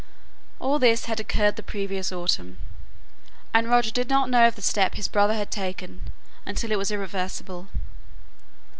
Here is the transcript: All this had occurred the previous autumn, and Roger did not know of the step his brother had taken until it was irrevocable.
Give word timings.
All 0.57 0.79
this 0.79 1.05
had 1.05 1.19
occurred 1.19 1.57
the 1.57 1.61
previous 1.61 2.11
autumn, 2.11 2.57
and 3.53 3.69
Roger 3.69 3.91
did 3.91 4.09
not 4.09 4.31
know 4.31 4.47
of 4.47 4.55
the 4.55 4.61
step 4.63 4.95
his 4.95 5.07
brother 5.07 5.35
had 5.35 5.51
taken 5.51 6.09
until 6.43 6.71
it 6.71 6.79
was 6.79 6.89
irrevocable. 6.89 7.67